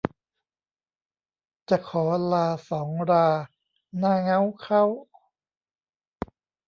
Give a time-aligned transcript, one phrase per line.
[1.69, 2.03] จะขอ
[2.33, 3.27] ลาสองรา
[3.97, 4.83] หน้าเง้าเค้า